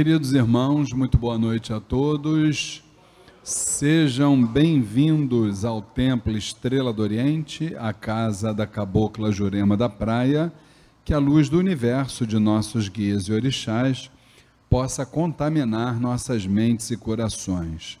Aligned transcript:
Queridos 0.00 0.32
irmãos, 0.32 0.94
muito 0.94 1.18
boa 1.18 1.36
noite 1.36 1.74
a 1.74 1.78
todos. 1.78 2.82
Sejam 3.44 4.42
bem-vindos 4.42 5.62
ao 5.62 5.82
Templo 5.82 6.34
Estrela 6.34 6.90
do 6.90 7.02
Oriente, 7.02 7.76
a 7.78 7.92
casa 7.92 8.54
da 8.54 8.66
Cabocla 8.66 9.30
Jurema 9.30 9.76
da 9.76 9.90
Praia, 9.90 10.50
que 11.04 11.12
a 11.12 11.18
luz 11.18 11.50
do 11.50 11.58
universo 11.58 12.26
de 12.26 12.38
nossos 12.38 12.88
guias 12.88 13.24
e 13.24 13.32
orixás 13.34 14.10
possa 14.70 15.04
contaminar 15.04 16.00
nossas 16.00 16.46
mentes 16.46 16.90
e 16.90 16.96
corações. 16.96 17.98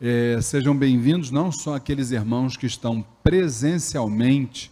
É, 0.00 0.38
sejam 0.40 0.74
bem-vindos 0.74 1.30
não 1.30 1.52
só 1.52 1.74
aqueles 1.74 2.12
irmãos 2.12 2.56
que 2.56 2.64
estão 2.64 3.04
presencialmente 3.22 4.70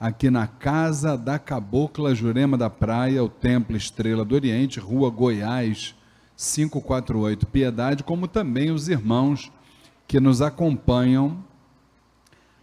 aqui 0.00 0.30
na 0.30 0.46
Casa 0.46 1.16
da 1.16 1.38
Cabocla 1.38 2.14
Jurema 2.14 2.56
da 2.56 2.70
Praia, 2.70 3.24
o 3.24 3.28
Templo 3.28 3.76
Estrela 3.76 4.24
do 4.24 4.34
Oriente, 4.34 4.78
Rua 4.78 5.10
Goiás, 5.10 5.94
548 6.36 7.46
Piedade, 7.46 8.04
como 8.04 8.28
também 8.28 8.70
os 8.70 8.88
irmãos 8.88 9.50
que 10.06 10.20
nos 10.20 10.40
acompanham 10.40 11.42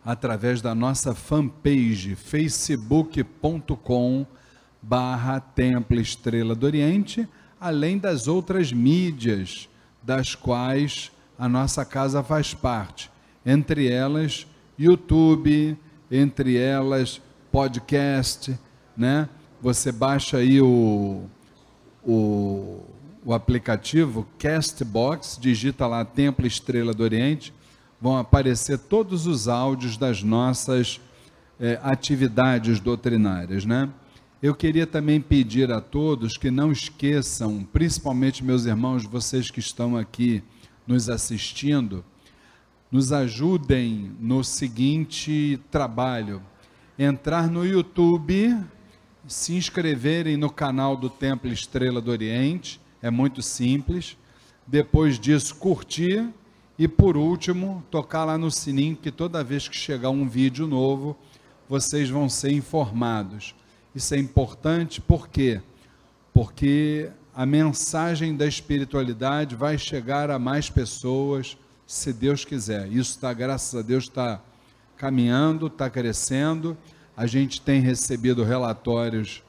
através 0.04 0.62
da 0.62 0.74
nossa 0.74 1.14
fanpage 1.14 2.16
facebook.com 2.16 4.26
barra 4.82 5.42
Templo 5.42 6.00
Estrela 6.00 6.56
do 6.56 6.66
Oriente, 6.66 7.28
além 7.60 7.98
das 7.98 8.28
outras 8.28 8.72
mídias 8.72 9.68
das 10.02 10.36
quais 10.36 11.12
a 11.38 11.50
nossa 11.50 11.84
casa 11.84 12.24
faz 12.24 12.54
parte, 12.54 13.12
entre 13.46 13.92
elas 13.92 14.48
YouTube, 14.78 15.78
entre 16.10 16.58
elas 16.58 17.22
podcast, 17.56 18.60
né? 18.98 19.30
Você 19.62 19.90
baixa 19.90 20.40
aí 20.40 20.60
o, 20.60 21.24
o, 22.04 22.84
o 23.24 23.34
aplicativo 23.34 24.28
Castbox, 24.38 25.38
digita 25.40 25.88
lá 25.88 26.04
Templo 26.04 26.46
Estrela 26.46 26.94
do 26.94 27.02
Oriente, 27.02 27.54
vão 28.02 28.18
aparecer 28.18 28.78
todos 28.78 29.26
os 29.26 29.48
áudios 29.48 29.96
das 29.96 30.22
nossas 30.22 31.00
é, 31.58 31.80
atividades 31.82 32.82
doutrinárias, 32.82 33.64
né? 33.64 33.90
Eu 34.44 34.54
queria 34.54 34.86
também 34.86 35.22
pedir 35.22 35.72
a 35.72 35.80
todos 35.80 36.36
que 36.36 36.52
não 36.52 36.74
esqueçam, 36.74 37.66
principalmente 37.72 38.44
meus 38.44 38.66
irmãos, 38.66 39.06
vocês 39.06 39.50
que 39.50 39.62
estão 39.62 39.96
aqui 39.96 40.44
nos 40.86 41.10
assistindo, 41.10 42.04
nos 42.92 43.14
ajudem 43.14 44.12
no 44.20 44.44
seguinte 44.44 45.58
trabalho 45.72 46.42
entrar 46.98 47.50
no 47.50 47.66
YouTube, 47.66 48.58
se 49.28 49.54
inscreverem 49.54 50.38
no 50.38 50.50
canal 50.50 50.96
do 50.96 51.10
Templo 51.10 51.52
Estrela 51.52 52.00
do 52.00 52.12
Oriente, 52.12 52.80
é 53.02 53.10
muito 53.10 53.42
simples. 53.42 54.18
Depois 54.66 55.20
disso, 55.20 55.56
curtir 55.56 56.28
e 56.78 56.88
por 56.88 57.16
último, 57.16 57.84
tocar 57.90 58.26
lá 58.26 58.38
no 58.38 58.52
sininho 58.52 58.96
que 58.96 59.12
toda 59.12 59.44
vez 59.44 59.68
que 59.68 59.76
chegar 59.76 60.10
um 60.10 60.28
vídeo 60.28 60.68
novo, 60.68 61.18
vocês 61.70 62.10
vão 62.10 62.28
ser 62.28 62.52
informados. 62.52 63.56
Isso 63.94 64.14
é 64.14 64.18
importante 64.18 65.00
por 65.00 65.30
quê? 65.30 65.62
Porque 66.34 67.10
a 67.34 67.46
mensagem 67.46 68.36
da 68.36 68.46
espiritualidade 68.46 69.56
vai 69.56 69.78
chegar 69.78 70.30
a 70.30 70.38
mais 70.38 70.70
pessoas, 70.70 71.58
se 71.88 72.12
Deus 72.12 72.44
quiser. 72.44 72.88
Isso 72.88 73.12
está, 73.12 73.32
graças 73.34 73.78
a 73.80 73.82
Deus, 73.82 74.06
está 74.06 74.42
caminhando, 74.98 75.68
está 75.68 75.90
crescendo. 75.90 76.78
A 77.18 77.26
gente 77.26 77.62
tem 77.62 77.80
recebido 77.80 78.44
relatórios 78.44 79.42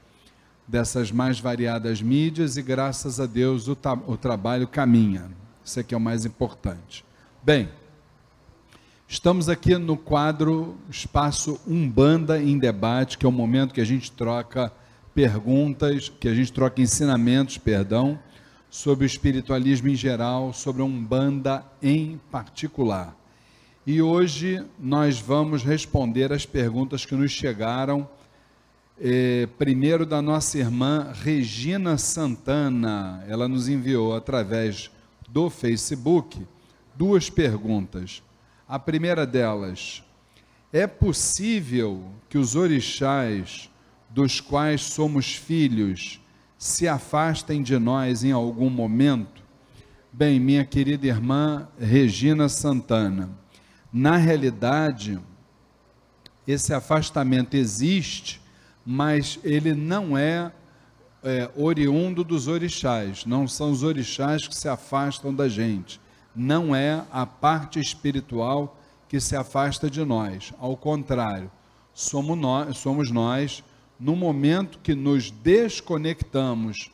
dessas 0.68 1.10
mais 1.10 1.40
variadas 1.40 2.00
mídias 2.00 2.56
e, 2.56 2.62
graças 2.62 3.18
a 3.18 3.26
Deus, 3.26 3.66
o, 3.66 3.76
o 4.06 4.16
trabalho 4.16 4.68
caminha. 4.68 5.30
Isso 5.64 5.80
aqui 5.80 5.92
é 5.92 5.96
o 5.96 6.00
mais 6.00 6.24
importante. 6.24 7.04
Bem, 7.42 7.68
estamos 9.08 9.48
aqui 9.48 9.76
no 9.76 9.96
quadro 9.96 10.76
Espaço 10.88 11.58
Umbanda 11.66 12.40
em 12.40 12.56
Debate, 12.56 13.18
que 13.18 13.26
é 13.26 13.28
o 13.28 13.32
momento 13.32 13.74
que 13.74 13.80
a 13.80 13.84
gente 13.84 14.12
troca 14.12 14.72
perguntas, 15.12 16.08
que 16.08 16.28
a 16.28 16.34
gente 16.34 16.52
troca 16.52 16.80
ensinamentos, 16.80 17.58
perdão, 17.58 18.16
sobre 18.70 19.04
o 19.04 19.08
espiritualismo 19.08 19.88
em 19.88 19.96
geral, 19.96 20.52
sobre 20.52 20.82
a 20.82 20.84
Umbanda 20.84 21.64
em 21.82 22.20
particular. 22.30 23.15
E 23.86 24.02
hoje 24.02 24.66
nós 24.80 25.20
vamos 25.20 25.62
responder 25.62 26.32
as 26.32 26.44
perguntas 26.44 27.06
que 27.06 27.14
nos 27.14 27.30
chegaram. 27.30 28.08
Eh, 29.00 29.48
primeiro 29.56 30.04
da 30.04 30.20
nossa 30.20 30.58
irmã 30.58 31.12
Regina 31.14 31.96
Santana, 31.96 33.24
ela 33.28 33.46
nos 33.46 33.68
enviou 33.68 34.16
através 34.16 34.90
do 35.28 35.48
Facebook 35.48 36.44
duas 36.96 37.30
perguntas. 37.30 38.24
A 38.66 38.76
primeira 38.76 39.24
delas: 39.24 40.02
é 40.72 40.88
possível 40.88 42.02
que 42.28 42.38
os 42.38 42.56
orixás 42.56 43.70
dos 44.10 44.40
quais 44.40 44.80
somos 44.80 45.36
filhos 45.36 46.20
se 46.58 46.88
afastem 46.88 47.62
de 47.62 47.78
nós 47.78 48.24
em 48.24 48.32
algum 48.32 48.68
momento? 48.68 49.44
Bem, 50.12 50.40
minha 50.40 50.64
querida 50.64 51.06
irmã 51.06 51.68
Regina 51.78 52.48
Santana, 52.48 53.30
na 53.92 54.16
realidade, 54.16 55.18
esse 56.46 56.72
afastamento 56.72 57.54
existe, 57.54 58.40
mas 58.84 59.38
ele 59.42 59.74
não 59.74 60.16
é, 60.16 60.52
é, 61.22 61.50
oriundo 61.56 62.22
dos 62.22 62.46
orixás. 62.46 63.24
Não 63.24 63.48
são 63.48 63.70
os 63.70 63.82
orixás 63.82 64.46
que 64.46 64.54
se 64.54 64.68
afastam 64.68 65.34
da 65.34 65.48
gente. 65.48 66.00
Não 66.34 66.74
é 66.74 67.04
a 67.10 67.26
parte 67.26 67.80
espiritual 67.80 68.78
que 69.08 69.20
se 69.20 69.34
afasta 69.34 69.90
de 69.90 70.04
nós. 70.04 70.52
Ao 70.58 70.76
contrário, 70.76 71.50
somos 71.92 72.38
nós, 72.38 72.78
somos 72.78 73.10
nós 73.10 73.64
no 73.98 74.14
momento 74.14 74.78
que 74.80 74.94
nos 74.94 75.30
desconectamos 75.30 76.90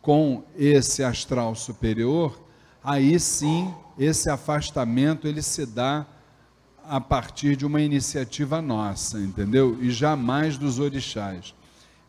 com 0.00 0.44
esse 0.56 1.02
astral 1.02 1.54
superior, 1.54 2.40
aí 2.82 3.18
sim 3.20 3.72
esse 3.98 4.30
afastamento 4.30 5.26
ele 5.26 5.42
se 5.42 5.66
dá 5.66 6.06
a 6.88 7.00
partir 7.00 7.56
de 7.56 7.66
uma 7.66 7.80
iniciativa 7.80 8.62
nossa, 8.62 9.18
entendeu? 9.18 9.78
E 9.80 9.90
jamais 9.90 10.56
dos 10.56 10.78
orixás. 10.78 11.54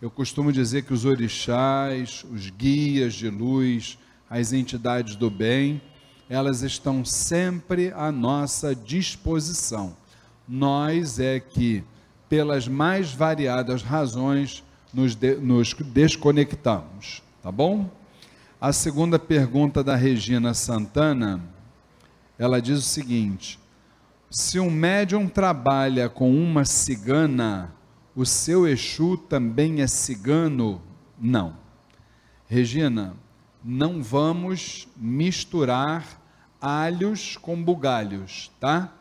Eu 0.02 0.12
costumo 0.12 0.52
dizer 0.52 0.84
que 0.84 0.94
os 0.94 1.06
orixás, 1.06 2.24
os 2.32 2.50
guias 2.50 3.14
de 3.14 3.30
luz, 3.30 3.98
as 4.30 4.54
entidades 4.54 5.16
do 5.16 5.30
bem, 5.30 5.82
elas 6.30 6.62
estão 6.62 7.04
sempre 7.04 7.92
à 7.96 8.12
nossa 8.12 8.76
disposição. 8.76 9.96
Nós 10.48 11.20
é 11.20 11.40
que, 11.40 11.84
pelas 12.30 12.68
mais 12.68 13.12
variadas 13.12 13.82
razões, 13.82 14.64
nos, 14.94 15.16
de, 15.16 15.36
nos 15.36 15.74
desconectamos, 15.74 17.22
tá 17.42 17.52
bom? 17.52 17.90
A 18.60 18.74
segunda 18.74 19.20
pergunta 19.20 19.84
da 19.84 19.96
Regina 19.96 20.54
Santana, 20.54 21.42
ela 22.38 22.62
diz 22.62 22.80
o 22.80 22.82
seguinte: 22.82 23.60
se 24.30 24.60
um 24.60 24.70
médium 24.70 25.28
trabalha 25.28 26.10
com 26.10 26.30
uma 26.32 26.66
cigana, 26.66 27.74
o 28.16 28.26
seu 28.26 28.68
Exu 28.68 29.18
também 29.18 29.82
é 29.82 29.88
cigano? 29.88 30.82
Não. 31.18 31.56
Regina, 32.48 33.16
não 33.64 34.04
vamos 34.04 34.88
misturar 34.98 36.22
alhos 36.60 37.38
com 37.38 37.62
bugalhos, 37.62 38.52
tá? 38.60 38.94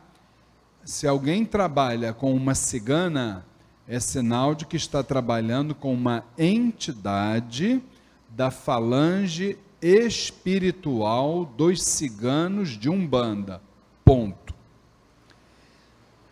Se 0.85 1.05
alguém 1.05 1.43
trabalha 1.43 2.13
com 2.13 2.33
uma 2.33 2.55
cigana, 2.55 3.45
é 3.87 3.99
sinal 3.99 4.55
de 4.55 4.65
que 4.65 4.77
está 4.77 5.03
trabalhando 5.03 5.75
com 5.75 5.93
uma 5.93 6.23
entidade 6.37 7.81
da 8.29 8.49
falange 8.49 9.57
espiritual 9.81 11.45
dos 11.45 11.83
ciganos 11.83 12.77
de 12.77 12.89
Umbanda. 12.89 13.61
Ponto. 14.05 14.46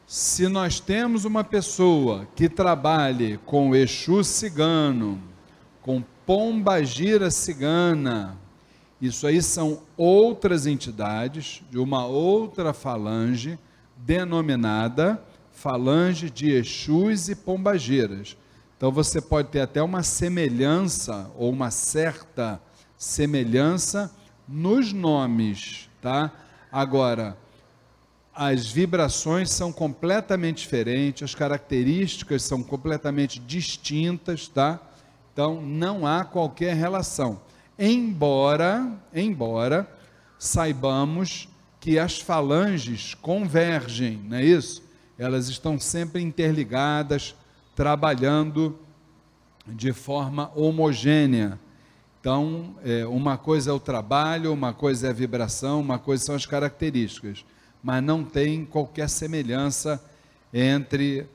Se 0.08 0.48
nós 0.48 0.80
temos 0.80 1.26
uma 1.26 1.44
pessoa 1.44 2.28
que 2.36 2.48
trabalhe 2.48 3.40
com 3.46 3.76
Exu 3.76 4.24
cigano, 4.24 5.22
com 5.82 6.04
Pombagira 6.26 7.30
cigana, 7.30 8.38
isso 9.02 9.28
aí 9.28 9.42
são 9.42 9.82
outras 9.96 10.66
entidades 10.66 11.62
de 11.70 11.78
uma 11.78 12.06
outra 12.06 12.74
falange 12.74 13.60
denominada 13.98 15.22
falange 15.56 16.30
de 16.30 16.52
Exus 16.52 17.30
e 17.30 17.36
Pombagiras. 17.36 18.38
Então 18.78 18.92
você 18.92 19.22
pode 19.22 19.48
ter 19.48 19.62
até 19.62 19.82
uma 19.82 20.04
semelhança 20.04 21.32
ou 21.36 21.50
uma 21.50 21.72
certa 21.72 22.62
semelhança 22.98 24.14
nos 24.48 24.94
nomes, 24.94 25.90
tá? 26.02 26.32
Agora, 26.72 27.38
as 28.36 28.68
vibrações 28.68 29.50
são 29.50 29.72
completamente 29.72 30.58
diferentes, 30.58 31.24
as 31.24 31.34
características 31.34 32.44
são 32.44 32.62
completamente 32.62 33.40
distintas, 33.40 34.50
tá? 34.50 34.80
Então 35.32 35.62
não 35.62 36.06
há 36.06 36.26
qualquer 36.26 36.76
relação. 36.76 37.42
embora, 37.80 38.92
embora 39.14 39.90
saibamos 40.38 41.48
que 41.80 41.98
as 41.98 42.20
falanges 42.20 43.14
convergem, 43.14 44.18
não 44.18 44.38
é 44.38 44.44
isso? 44.44 44.84
Elas 45.18 45.48
estão 45.48 45.80
sempre 45.80 46.22
interligadas, 46.22 47.36
trabalhando 47.76 48.78
de 49.68 49.94
forma 49.94 50.52
homogênea. 50.56 51.60
Então, 52.20 52.76
é, 52.84 53.06
uma 53.06 53.38
coisa 53.38 53.72
é 53.72 53.74
o 53.74 53.80
trabalho, 53.80 54.52
uma 54.52 54.74
coisa 54.74 55.08
é 55.08 55.10
a 55.10 55.14
vibração, 55.14 55.80
uma 55.80 56.00
coisa 56.00 56.24
são 56.26 56.36
as 56.36 56.46
características, 56.46 57.46
mas 57.86 58.04
não 58.04 58.24
tem 58.24 58.66
qualquer 58.66 59.08
semelhança 59.08 60.04
entre 60.52 61.28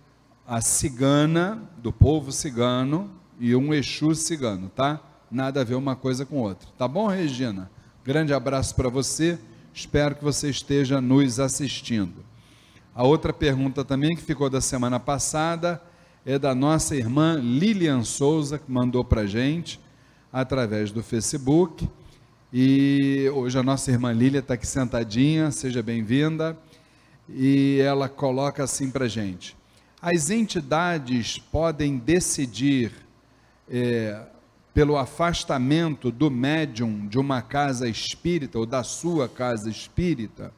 a 0.45 0.61
cigana, 0.61 1.63
do 1.79 1.93
povo 1.93 2.33
cigano, 2.33 3.09
e 3.39 3.55
um 3.55 3.73
Exu 3.73 4.17
cigano, 4.17 4.69
tá? 4.69 5.01
Nada 5.31 5.61
a 5.61 5.65
ver 5.65 5.77
uma 5.77 5.95
coisa 5.95 6.27
com 6.27 6.39
outra. 6.39 6.69
Tá 6.77 6.89
bom, 6.89 7.07
Regina? 7.07 7.71
Grande 8.05 8.35
abraço 8.35 8.75
para 8.75 8.89
você. 8.89 9.39
Espero 9.73 10.17
que 10.17 10.25
você 10.25 10.51
esteja 10.51 11.01
nos 11.01 11.39
assistindo. 11.39 12.25
A 12.93 13.05
outra 13.05 13.33
pergunta 13.33 13.85
também 13.85 14.17
que 14.17 14.23
ficou 14.23 14.51
da 14.51 14.61
semana 14.61 14.99
passada 14.99 15.81
é 16.27 16.37
da 16.37 16.53
nossa 16.53 16.97
irmã 16.97 17.37
Lilian 17.41 18.03
Souza, 18.03 18.59
que 18.59 18.69
mandou 18.69 19.05
para 19.05 19.25
gente 19.25 19.79
através 20.33 20.91
do 20.91 21.01
Facebook. 21.01 21.89
E 22.53 23.31
hoje 23.33 23.57
a 23.57 23.63
nossa 23.63 23.93
irmã 23.93 24.13
Lília 24.13 24.41
está 24.41 24.55
aqui 24.55 24.67
sentadinha, 24.67 25.53
seja 25.53 25.81
bem-vinda. 25.85 26.59
E 27.29 27.79
ela 27.81 28.09
coloca 28.09 28.65
assim 28.65 28.91
para 28.91 29.07
gente: 29.07 29.57
as 30.03 30.31
entidades 30.31 31.39
podem 31.39 31.97
decidir 31.97 32.93
é, 33.71 34.27
pelo 34.75 34.97
afastamento 34.97 36.11
do 36.11 36.29
médium 36.29 37.07
de 37.07 37.21
uma 37.21 37.41
casa 37.41 37.89
espírita 37.89 38.59
ou 38.59 38.67
da 38.67 38.83
sua 38.83 39.29
casa 39.29 39.71
espírita? 39.71 40.53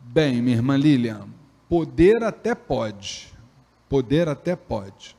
Bem, 0.00 0.40
minha 0.40 0.56
irmã 0.56 0.78
Lilian, 0.78 1.28
poder 1.68 2.24
até 2.24 2.54
pode, 2.54 3.28
poder 3.86 4.30
até 4.30 4.56
pode. 4.56 5.14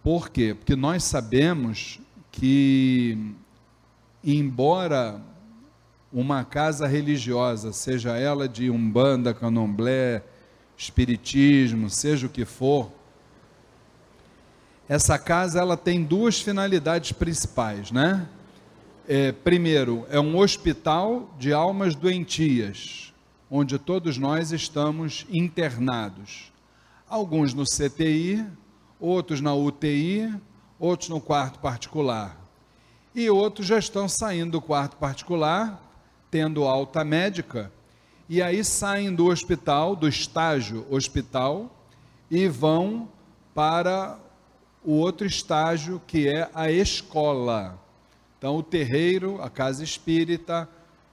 Por 0.00 0.28
quê? 0.28 0.54
Porque 0.54 0.76
nós 0.76 1.02
sabemos 1.02 1.98
que, 2.30 3.34
embora 4.24 5.20
uma 6.12 6.44
casa 6.44 6.86
religiosa, 6.86 7.72
seja 7.72 8.16
ela 8.16 8.48
de 8.48 8.70
umbanda, 8.70 9.34
candomblé, 9.34 10.22
espiritismo, 10.76 11.90
seja 11.90 12.26
o 12.26 12.30
que 12.30 12.44
for, 12.44 12.90
essa 14.88 15.18
casa 15.18 15.60
ela 15.60 15.76
tem 15.76 16.04
duas 16.04 16.40
finalidades 16.40 17.12
principais, 17.12 17.90
né? 17.90 18.28
É, 19.08 19.32
primeiro, 19.32 20.06
é 20.10 20.20
um 20.20 20.36
hospital 20.38 21.34
de 21.38 21.52
almas 21.52 21.94
doentias, 21.94 23.12
onde 23.50 23.78
todos 23.78 24.18
nós 24.18 24.52
estamos 24.52 25.26
internados. 25.30 26.52
Alguns 27.08 27.54
no 27.54 27.64
CTI, 27.64 28.46
outros 29.00 29.40
na 29.40 29.54
UTI, 29.54 30.34
outros 30.78 31.08
no 31.08 31.20
quarto 31.20 31.58
particular. 31.60 32.43
E 33.14 33.30
outros 33.30 33.66
já 33.66 33.78
estão 33.78 34.08
saindo 34.08 34.52
do 34.52 34.60
quarto 34.60 34.96
particular, 34.96 35.80
tendo 36.30 36.64
alta 36.64 37.04
médica, 37.04 37.70
e 38.28 38.42
aí 38.42 38.64
saem 38.64 39.14
do 39.14 39.26
hospital, 39.26 39.94
do 39.94 40.08
estágio 40.08 40.84
hospital, 40.90 41.70
e 42.28 42.48
vão 42.48 43.08
para 43.54 44.18
o 44.84 44.92
outro 44.94 45.26
estágio 45.26 46.02
que 46.06 46.28
é 46.28 46.50
a 46.52 46.70
escola. 46.70 47.78
Então, 48.36 48.56
o 48.56 48.62
terreiro, 48.62 49.40
a 49.40 49.48
casa 49.48 49.84
espírita, 49.84 50.68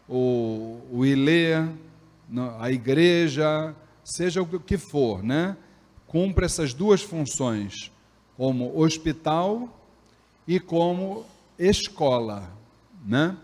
o, 0.09 0.81
o 0.92 1.06
ilê, 1.06 1.53
a 2.59 2.71
igreja, 2.71 3.75
seja 4.03 4.42
o 4.42 4.59
que 4.59 4.77
for, 4.77 5.21
né? 5.21 5.56
Cumpre 6.07 6.45
essas 6.45 6.74
duas 6.74 7.01
funções, 7.01 7.92
como 8.36 8.77
hospital 8.77 9.69
e 10.48 10.59
como 10.59 11.25
escola, 11.62 12.52
né? 13.06 13.38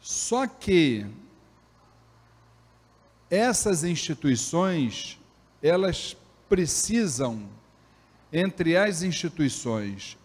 Só 0.00 0.46
que 0.46 1.06
essas 3.30 3.84
instituições, 3.84 5.18
elas 5.62 6.16
precisam 6.48 7.46
entre 8.32 8.76
as 8.76 9.02
instituições 9.02 10.16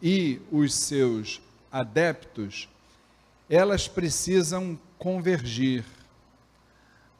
e 0.00 0.40
os 0.50 0.72
seus 0.74 1.40
adeptos, 1.70 2.68
elas 3.50 3.88
precisam 3.88 4.78
convergir. 4.98 5.84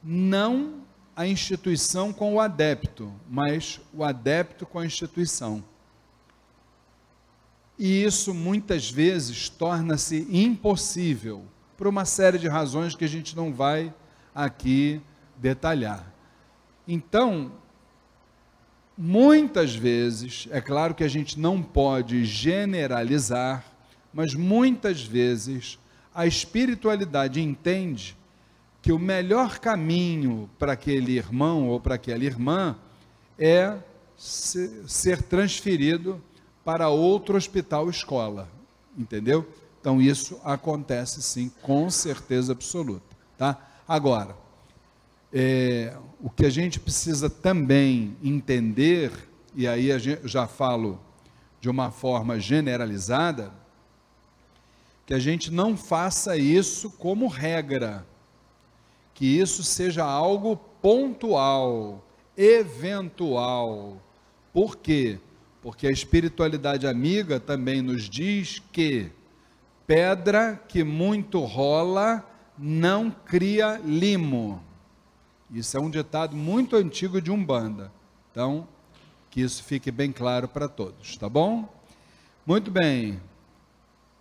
Não 0.02 0.86
a 1.16 1.26
instituição 1.26 2.12
com 2.12 2.34
o 2.34 2.40
adepto, 2.40 3.12
mas 3.28 3.80
o 3.92 4.04
adepto 4.04 4.64
com 4.64 4.78
a 4.78 4.86
instituição. 4.86 5.64
E 7.78 8.02
isso 8.02 8.34
muitas 8.34 8.90
vezes 8.90 9.48
torna-se 9.48 10.26
impossível, 10.30 11.44
por 11.76 11.86
uma 11.86 12.04
série 12.04 12.38
de 12.38 12.48
razões 12.48 12.94
que 12.94 13.04
a 13.04 13.08
gente 13.08 13.36
não 13.36 13.52
vai 13.52 13.94
aqui 14.34 15.00
detalhar. 15.36 16.12
Então, 16.86 17.52
Muitas 19.00 19.76
vezes, 19.76 20.48
é 20.50 20.60
claro 20.60 20.92
que 20.92 21.04
a 21.04 21.08
gente 21.08 21.38
não 21.38 21.62
pode 21.62 22.24
generalizar, 22.24 23.64
mas 24.12 24.34
muitas 24.34 25.00
vezes 25.04 25.78
a 26.12 26.26
espiritualidade 26.26 27.40
entende 27.40 28.16
que 28.82 28.90
o 28.90 28.98
melhor 28.98 29.60
caminho 29.60 30.50
para 30.58 30.72
aquele 30.72 31.12
irmão 31.12 31.68
ou 31.68 31.78
para 31.78 31.94
aquela 31.94 32.24
irmã 32.24 32.76
é 33.38 33.76
ser 34.16 35.22
transferido 35.22 36.20
para 36.68 36.90
outro 36.90 37.34
hospital 37.34 37.88
escola, 37.88 38.46
entendeu? 38.94 39.48
Então 39.80 40.02
isso 40.02 40.38
acontece 40.44 41.22
sim, 41.22 41.50
com 41.62 41.88
certeza 41.88 42.52
absoluta, 42.52 43.16
tá? 43.38 43.56
Agora, 43.88 44.36
é, 45.32 45.96
o 46.20 46.28
que 46.28 46.44
a 46.44 46.50
gente 46.50 46.78
precisa 46.78 47.30
também 47.30 48.14
entender, 48.22 49.10
e 49.54 49.66
aí 49.66 49.88
eu 49.88 50.28
já 50.28 50.46
falo 50.46 51.00
de 51.58 51.70
uma 51.70 51.90
forma 51.90 52.38
generalizada, 52.38 53.50
que 55.06 55.14
a 55.14 55.18
gente 55.18 55.50
não 55.50 55.74
faça 55.74 56.36
isso 56.36 56.90
como 56.90 57.28
regra, 57.28 58.06
que 59.14 59.24
isso 59.24 59.64
seja 59.64 60.04
algo 60.04 60.54
pontual, 60.82 62.04
eventual. 62.36 64.02
Por 64.52 64.76
quê? 64.76 65.18
Porque 65.60 65.86
a 65.86 65.90
espiritualidade 65.90 66.86
amiga 66.86 67.40
também 67.40 67.82
nos 67.82 68.08
diz 68.08 68.62
que 68.72 69.10
pedra 69.86 70.60
que 70.68 70.84
muito 70.84 71.40
rola 71.40 72.24
não 72.56 73.10
cria 73.10 73.80
limo. 73.84 74.62
Isso 75.50 75.76
é 75.76 75.80
um 75.80 75.90
ditado 75.90 76.36
muito 76.36 76.76
antigo 76.76 77.20
de 77.20 77.30
Umbanda. 77.30 77.90
Então, 78.30 78.68
que 79.30 79.40
isso 79.40 79.64
fique 79.64 79.90
bem 79.90 80.12
claro 80.12 80.46
para 80.46 80.68
todos, 80.68 81.16
tá 81.16 81.28
bom? 81.28 81.68
Muito 82.46 82.70
bem. 82.70 83.20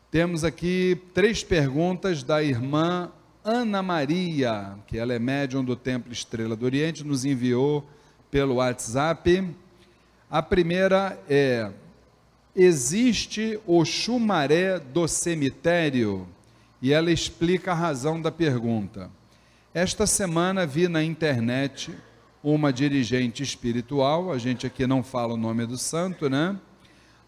Temos 0.10 0.44
aqui 0.44 1.02
três 1.14 1.44
perguntas 1.44 2.24
da 2.24 2.42
irmã 2.42 3.12
Ana 3.44 3.82
Maria, 3.84 4.78
que 4.88 4.98
ela 4.98 5.14
é 5.14 5.20
médium 5.20 5.64
do 5.64 5.76
Templo 5.76 6.12
Estrela 6.12 6.56
do 6.56 6.66
Oriente, 6.66 7.04
nos 7.04 7.26
enviou 7.26 7.88
pelo 8.32 8.56
WhatsApp. 8.56 9.56
A 10.30 10.42
primeira 10.42 11.18
é: 11.30 11.72
existe 12.54 13.58
o 13.66 13.86
chumaré 13.86 14.78
do 14.78 15.08
cemitério? 15.08 16.28
E 16.82 16.92
ela 16.92 17.12
explica 17.12 17.72
a 17.72 17.76
razão 17.76 18.22
da 18.22 18.32
pergunta. 18.32 19.10
Esta 19.74 20.06
semana 20.06 20.66
vi 20.66 20.88
na 20.88 21.02
internet 21.02 21.96
uma 22.44 22.72
dirigente 22.72 23.42
espiritual, 23.42 24.32
a 24.32 24.38
gente 24.38 24.68
aqui 24.68 24.86
não 24.86 25.02
fala 25.02 25.34
o 25.34 25.38
nome 25.38 25.66
do 25.66 25.78
santo, 25.78 26.30
né? 26.30 26.56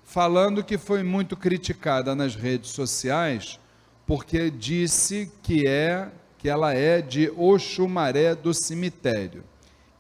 Falando 0.04 0.64
que 0.64 0.78
foi 0.78 1.02
muito 1.02 1.38
criticada 1.38 2.14
nas 2.14 2.36
redes 2.36 2.72
sociais 2.72 3.60
porque 4.06 4.50
disse 4.50 5.32
que 5.42 5.66
é 5.68 6.10
que 6.38 6.50
ela 6.50 6.74
é 6.74 7.02
de 7.02 7.30
Oxumaré 7.36 8.36
do 8.36 8.54
cemitério. 8.54 9.44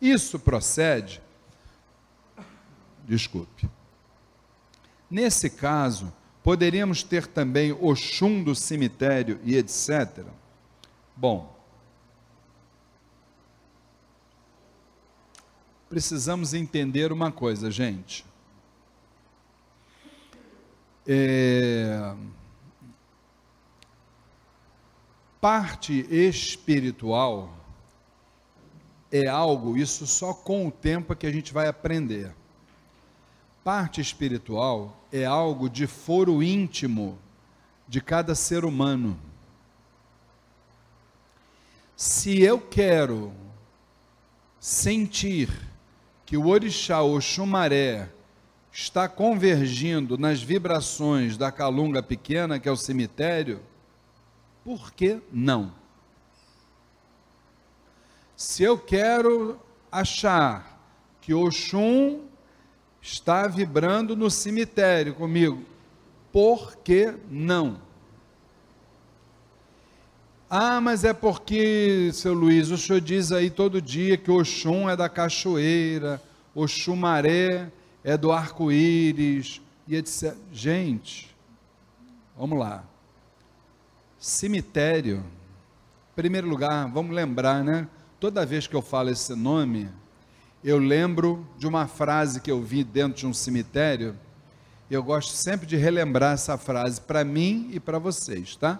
Isso 0.01 0.39
procede? 0.39 1.21
Desculpe. 3.09 3.67
Nesse 5.09 5.49
caso, 5.49 6.13
poderíamos 6.43 7.01
ter 7.01 7.25
também 7.25 7.71
Oxum 7.71 8.43
do 8.43 8.53
cemitério 8.53 9.39
e 9.43 9.57
etc. 9.57 10.23
Bom, 11.15 11.57
precisamos 15.89 16.53
entender 16.53 17.11
uma 17.11 17.31
coisa, 17.31 17.71
gente. 17.71 18.23
É, 21.07 22.15
Parte 25.41 26.05
espiritual 26.13 27.57
é 29.09 29.25
algo, 29.25 29.77
isso 29.77 30.05
só 30.05 30.33
com 30.33 30.67
o 30.67 30.71
tempo 30.71 31.13
é 31.13 31.15
que 31.15 31.25
a 31.25 31.31
gente 31.31 31.53
vai 31.53 31.67
aprender. 31.67 32.35
Parte 33.63 33.99
espiritual 33.99 35.05
é 35.11 35.25
algo 35.25 35.69
de 35.69 35.85
foro 35.85 36.41
íntimo 36.41 37.17
de 37.87 37.99
cada 37.99 38.35
ser 38.35 38.63
humano. 38.63 39.19
Se 41.95 42.41
eu 42.41 42.61
quero 42.61 43.33
sentir 44.59 45.49
que 46.25 46.37
o 46.37 46.47
orixá 46.47 47.01
Oxumaré 47.01 48.09
está 48.71 49.09
convergindo 49.09 50.17
nas 50.17 50.41
vibrações 50.41 51.35
da 51.35 51.51
calunga 51.51 52.01
pequena, 52.01 52.59
que 52.59 52.69
é 52.69 52.71
o 52.71 52.77
cemitério, 52.77 53.61
por 54.63 54.93
que 54.93 55.19
não? 55.31 55.73
Se 58.37 58.63
eu 58.63 58.77
quero 58.77 59.59
achar 59.91 60.79
que 61.19 61.33
Oxum 61.33 62.28
está 63.01 63.47
vibrando 63.47 64.15
no 64.15 64.29
cemitério 64.29 65.13
comigo, 65.13 65.63
por 66.31 66.77
que 66.77 67.13
não? 67.29 67.79
Ah, 70.49 70.81
mas 70.81 71.03
é 71.03 71.13
porque, 71.13 72.09
seu 72.11 72.33
Luiz, 72.33 72.71
o 72.71 72.77
senhor 72.77 72.99
diz 72.99 73.31
aí 73.31 73.49
todo 73.49 73.81
dia 73.81 74.17
que 74.17 74.31
Oxum 74.31 74.89
é 74.89 74.95
da 74.95 75.07
cachoeira, 75.07 76.21
Oxumaré 76.55 77.71
é 78.03 78.17
do 78.17 78.31
arco-íris, 78.31 79.61
e 79.89 79.95
etc. 79.95 80.35
Gente, 80.53 81.35
vamos 82.37 82.59
lá. 82.59 82.83
Cemitério, 84.19 85.17
em 85.17 86.15
primeiro 86.15 86.47
lugar, 86.47 86.87
vamos 86.87 87.15
lembrar, 87.15 87.63
né? 87.63 87.87
Toda 88.19 88.45
vez 88.45 88.67
que 88.67 88.75
eu 88.75 88.83
falo 88.83 89.09
esse 89.09 89.33
nome, 89.35 89.89
eu 90.63 90.77
lembro 90.77 91.47
de 91.57 91.65
uma 91.65 91.87
frase 91.87 92.41
que 92.41 92.51
eu 92.51 92.61
vi 92.61 92.83
dentro 92.83 93.19
de 93.19 93.27
um 93.27 93.33
cemitério. 93.33 94.15
Eu 94.91 95.01
gosto 95.01 95.31
sempre 95.31 95.65
de 95.65 95.77
relembrar 95.77 96.33
essa 96.33 96.57
frase 96.57 96.99
para 96.99 97.23
mim 97.23 97.69
e 97.71 97.79
para 97.79 97.97
vocês, 97.97 98.55
tá? 98.55 98.79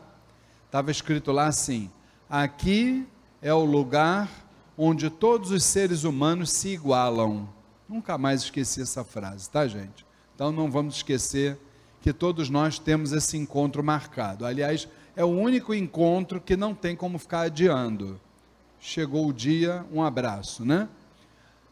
Estava 0.66 0.92
escrito 0.92 1.32
lá 1.32 1.48
assim: 1.48 1.90
aqui 2.30 3.08
é 3.42 3.54
o 3.54 3.64
lugar 3.64 4.30
onde 4.78 5.10
todos 5.10 5.52
os 5.52 5.64
seres 5.64 6.04
humanos 6.04 6.52
se 6.52 6.70
igualam. 6.70 7.48
Nunca 7.88 8.18
mais 8.18 8.44
esqueci 8.44 8.82
essa 8.82 9.04
frase, 9.04 9.50
tá, 9.50 9.68
gente? 9.68 10.06
Então 10.36 10.52
não 10.52 10.70
vamos 10.70 10.96
esquecer 10.96 11.58
que 12.02 12.14
todos 12.14 12.50
nós 12.50 12.78
temos 12.78 13.12
esse 13.12 13.38
encontro 13.38 13.84
marcado. 13.84 14.46
Aliás, 14.46 14.88
é 15.16 15.24
o 15.24 15.28
único 15.28 15.74
encontro 15.74 16.40
que 16.40 16.56
não 16.56 16.74
tem 16.74 16.96
como 16.96 17.18
ficar 17.18 17.42
adiando. 17.42 18.20
Chegou 18.80 19.28
o 19.28 19.34
dia, 19.34 19.86
um 19.92 20.02
abraço, 20.02 20.64
né? 20.64 20.88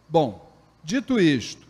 Bom, 0.09 0.49
dito 0.83 1.19
isto, 1.19 1.67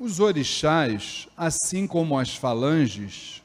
os 0.00 0.20
orixás, 0.20 1.28
assim 1.36 1.86
como 1.86 2.18
as 2.18 2.34
falanges, 2.34 3.42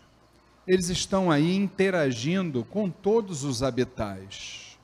eles 0.66 0.90
estão 0.90 1.30
aí 1.30 1.56
interagindo 1.56 2.64
com 2.64 2.90
todos 2.90 3.44
os 3.44 3.62
habitais. 3.62 4.78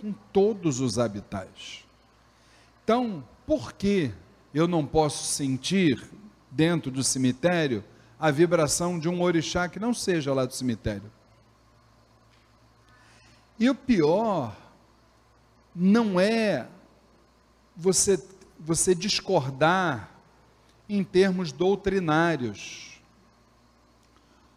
Com 0.00 0.12
todos 0.32 0.80
os 0.80 0.98
habitais. 0.98 1.84
Então, 2.82 3.22
por 3.46 3.72
que 3.72 4.12
eu 4.54 4.66
não 4.66 4.86
posso 4.86 5.24
sentir 5.26 6.02
dentro 6.50 6.90
do 6.90 7.04
cemitério 7.04 7.84
a 8.18 8.30
vibração 8.30 8.98
de 8.98 9.08
um 9.08 9.20
orixá 9.20 9.68
que 9.68 9.78
não 9.78 9.92
seja 9.92 10.32
lá 10.32 10.46
do 10.46 10.54
cemitério? 10.54 11.10
E 13.58 13.68
o 13.68 13.74
pior 13.74 14.56
não 15.78 16.18
é 16.18 16.66
você 17.76 18.22
você 18.60 18.92
discordar 18.92 20.10
em 20.88 21.04
termos 21.04 21.52
doutrinários 21.52 22.88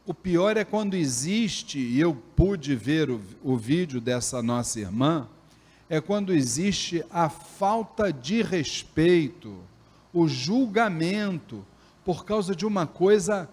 o 0.05 0.13
pior 0.13 0.57
é 0.57 0.65
quando 0.65 0.95
existe, 0.95 1.79
e 1.79 1.99
eu 1.99 2.13
pude 2.35 2.75
ver 2.75 3.09
o, 3.09 3.21
o 3.43 3.55
vídeo 3.55 4.01
dessa 4.01 4.41
nossa 4.41 4.79
irmã, 4.79 5.27
é 5.87 6.01
quando 6.01 6.33
existe 6.33 7.03
a 7.09 7.29
falta 7.29 8.11
de 8.11 8.41
respeito, 8.41 9.55
o 10.11 10.27
julgamento, 10.27 11.65
por 12.03 12.25
causa 12.25 12.55
de 12.55 12.65
uma 12.65 12.87
coisa 12.87 13.47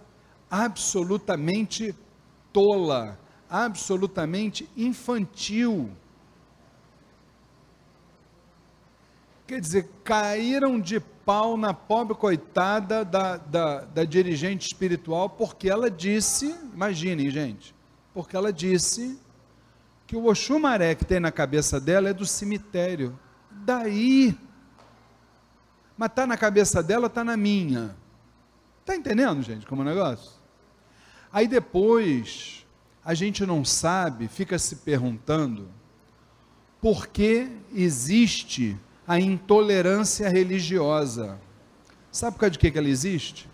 absolutamente 0.50 1.94
tola, 2.52 3.18
absolutamente 3.50 4.68
infantil. 4.76 5.90
Quer 9.48 9.62
dizer, 9.62 9.88
caíram 10.04 10.78
de 10.78 11.00
pau 11.00 11.56
na 11.56 11.72
pobre 11.72 12.14
coitada 12.14 13.02
da, 13.02 13.38
da, 13.38 13.80
da 13.80 14.04
dirigente 14.04 14.66
espiritual, 14.66 15.30
porque 15.30 15.70
ela 15.70 15.90
disse, 15.90 16.54
imaginem, 16.74 17.30
gente, 17.30 17.74
porque 18.12 18.36
ela 18.36 18.52
disse 18.52 19.18
que 20.06 20.14
o 20.14 20.26
Oxumaré 20.26 20.94
que 20.94 21.02
tem 21.02 21.18
na 21.18 21.32
cabeça 21.32 21.80
dela 21.80 22.10
é 22.10 22.12
do 22.12 22.26
cemitério. 22.26 23.18
Daí. 23.50 24.36
Mas 25.96 26.10
está 26.10 26.26
na 26.26 26.36
cabeça 26.36 26.82
dela, 26.82 27.06
está 27.06 27.24
na 27.24 27.34
minha. 27.34 27.96
Está 28.80 28.94
entendendo, 28.94 29.42
gente, 29.42 29.64
como 29.66 29.80
é 29.80 29.86
o 29.86 29.88
negócio? 29.88 30.32
Aí 31.32 31.48
depois, 31.48 32.66
a 33.02 33.14
gente 33.14 33.46
não 33.46 33.64
sabe, 33.64 34.28
fica 34.28 34.58
se 34.58 34.76
perguntando, 34.76 35.70
por 36.82 37.06
que 37.06 37.50
existe 37.72 38.78
a 39.08 39.18
intolerância 39.18 40.28
religiosa. 40.28 41.40
Sabe 42.12 42.34
por 42.34 42.40
causa 42.40 42.50
de 42.50 42.58
que 42.58 42.78
ela 42.78 42.90
existe? 42.90 43.48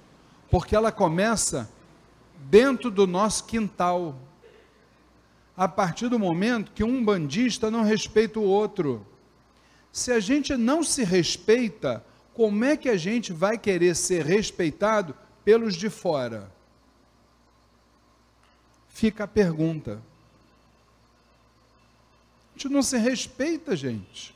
Porque 0.51 0.75
ela 0.75 0.91
começa 0.91 1.71
dentro 2.51 2.91
do 2.91 3.07
nosso 3.07 3.45
quintal. 3.45 4.17
A 5.57 5.69
partir 5.69 6.09
do 6.09 6.19
momento 6.19 6.73
que 6.73 6.83
um 6.83 7.05
bandista 7.05 7.71
não 7.71 7.85
respeita 7.85 8.41
o 8.41 8.43
outro. 8.43 9.07
Se 9.93 10.11
a 10.11 10.19
gente 10.19 10.57
não 10.57 10.83
se 10.83 11.05
respeita, 11.05 12.05
como 12.33 12.65
é 12.65 12.77
que 12.77 12.89
a 12.89 12.97
gente 12.97 13.33
vai 13.33 13.57
querer 13.57 13.95
ser 13.95 14.27
respeitado 14.27 15.15
pelos 15.45 15.77
de 15.77 15.89
fora? 15.89 16.51
Fica 18.89 19.23
a 19.23 19.29
pergunta. 19.29 20.03
A 22.51 22.59
gente 22.59 22.73
não 22.73 22.83
se 22.83 22.99
respeita, 22.99 23.77
gente. 23.77 24.34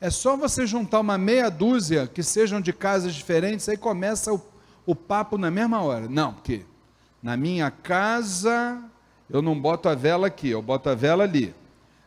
É 0.00 0.10
só 0.10 0.36
você 0.36 0.64
juntar 0.66 1.00
uma 1.00 1.18
meia 1.18 1.50
dúzia 1.50 2.06
que 2.06 2.22
sejam 2.22 2.60
de 2.60 2.72
casas 2.72 3.14
diferentes, 3.14 3.68
aí 3.68 3.76
começa 3.76 4.32
o, 4.32 4.40
o 4.86 4.94
papo 4.94 5.36
na 5.36 5.50
mesma 5.50 5.82
hora. 5.82 6.08
Não, 6.08 6.34
porque 6.34 6.64
na 7.20 7.36
minha 7.36 7.70
casa 7.70 8.80
eu 9.28 9.42
não 9.42 9.58
boto 9.58 9.88
a 9.88 9.94
vela 9.94 10.28
aqui, 10.28 10.50
eu 10.50 10.62
boto 10.62 10.88
a 10.88 10.94
vela 10.94 11.24
ali. 11.24 11.52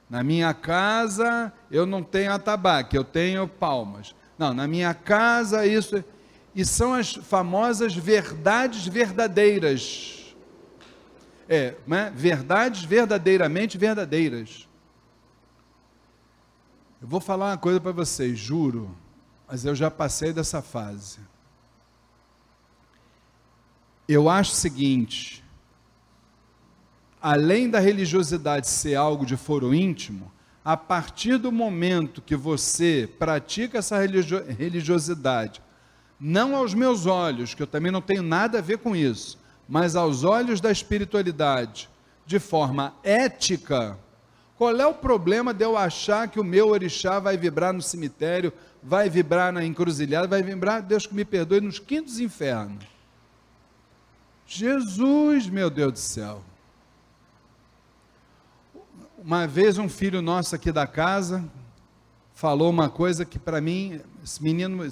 Na 0.10 0.24
minha 0.24 0.54
casa 0.54 1.52
eu 1.70 1.86
não 1.86 2.02
tenho 2.02 2.32
atabaque, 2.32 2.98
eu 2.98 3.04
tenho 3.04 3.46
palmas. 3.46 4.16
Não, 4.38 4.54
na 4.54 4.68
minha 4.68 4.94
casa 4.94 5.66
isso. 5.66 6.04
E 6.56 6.66
são 6.66 6.94
as 6.94 7.14
famosas 7.14 7.94
verdades 7.94 8.88
verdadeiras. 8.88 10.34
É, 11.48 11.76
né? 11.86 12.12
verdades 12.16 12.84
verdadeiramente 12.86 13.78
verdadeiras. 13.78 14.68
Eu 17.02 17.08
vou 17.08 17.20
falar 17.20 17.48
uma 17.48 17.58
coisa 17.58 17.82
para 17.82 17.92
vocês, 17.92 18.38
juro, 18.38 18.96
mas 19.48 19.66
eu 19.66 19.74
já 19.74 19.90
passei 19.90 20.32
dessa 20.32 20.62
fase. 20.62 21.18
Eu 24.08 24.30
acho 24.30 24.52
o 24.52 24.56
seguinte: 24.56 25.44
além 27.20 27.68
da 27.68 27.80
religiosidade 27.80 28.68
ser 28.68 28.94
algo 28.94 29.26
de 29.26 29.36
foro 29.36 29.74
íntimo, 29.74 30.32
a 30.64 30.78
partir 30.78 31.40
do 31.40 31.52
momento 31.52 32.22
que 32.22 32.36
você 32.36 33.10
pratica 33.18 33.80
essa 33.80 33.98
religiosidade, 33.98 35.60
não 36.20 36.56
aos 36.56 36.76
meus 36.76 37.08
olhos, 37.08 37.56
que 37.56 37.64
eu 37.64 37.68
também 37.68 37.92
não 37.92 38.02
tenho 38.02 38.22
nada 38.22 38.60
a 38.60 38.62
ver 38.62 38.78
com 38.78 38.96
isso, 38.96 39.40
mas 39.68 39.96
aos 39.96 40.24
olhos 40.24 40.62
da 40.62 40.72
espiritualidade, 40.72 41.90
de 42.28 42.38
forma 42.38 42.94
ética, 43.04 43.98
qual 44.62 44.80
é 44.80 44.86
o 44.86 44.94
problema 44.94 45.56
de 45.56 45.66
eu 45.66 45.76
achar 45.76 46.28
que 46.28 46.40
o 46.40 46.44
meu 46.44 46.68
orixá 46.68 47.18
vai 47.18 47.36
vibrar 47.36 47.74
no 47.74 47.82
cemitério, 47.82 48.54
vai 48.84 49.10
vibrar 49.10 49.52
na 49.52 49.66
encruzilhada, 49.66 50.28
vai 50.28 50.44
vibrar, 50.44 50.84
Deus 50.84 51.08
que 51.08 51.16
me 51.16 51.26
perdoe, 51.26 51.60
nos 51.60 51.80
quintos 51.80 52.20
infernos? 52.20 52.86
Jesus, 54.46 55.50
meu 55.50 55.68
Deus 55.68 55.94
do 55.94 55.98
céu. 55.98 56.44
Uma 59.18 59.48
vez 59.48 59.80
um 59.80 59.90
filho 59.90 60.22
nosso 60.22 60.54
aqui 60.54 60.72
da 60.72 60.86
casa 60.86 61.44
falou 62.36 62.70
uma 62.70 62.88
coisa 62.88 63.26
que 63.26 63.40
para 63.40 63.60
mim, 63.60 64.00
esse 64.24 64.44
menino, 64.44 64.88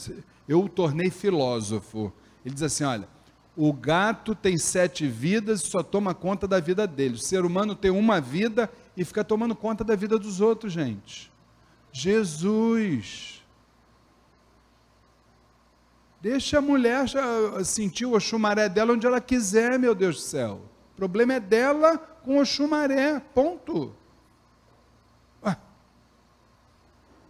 eu 0.48 0.64
o 0.64 0.68
tornei 0.68 1.12
filósofo. 1.12 2.12
Ele 2.44 2.56
diz 2.56 2.64
assim: 2.64 2.86
olha, 2.86 3.08
o 3.56 3.72
gato 3.72 4.34
tem 4.34 4.58
sete 4.58 5.06
vidas 5.06 5.62
e 5.62 5.68
só 5.68 5.84
toma 5.84 6.16
conta 6.16 6.48
da 6.48 6.60
vida 6.60 6.88
dele. 6.88 7.14
O 7.16 7.20
ser 7.20 7.46
humano 7.46 7.76
tem 7.76 7.92
uma 7.92 8.20
vida 8.20 8.68
e 9.00 9.06
fica 9.06 9.24
tomando 9.24 9.56
conta 9.56 9.82
da 9.82 9.96
vida 9.96 10.20
dos 10.20 10.41
outros, 10.41 10.74
gente. 10.74 11.32
Jesus. 11.89 13.41
Deixa 16.22 16.58
a 16.58 16.62
mulher 16.62 17.06
sentir 17.63 18.06
o 18.06 18.20
chumaré 18.20 18.68
dela 18.68 18.91
onde 18.91 19.08
ela 19.08 19.22
quiser, 19.22 19.79
meu 19.79 19.96
Deus 19.96 20.18
do 20.18 20.22
céu. 20.22 20.62
O 20.91 20.96
problema 20.98 21.36
é 21.36 21.39
dela 21.39 21.98
com 21.98 22.39
o 22.39 22.46
chumaré, 22.46 23.22
ponto. 23.34 23.96
Ah. 25.41 25.56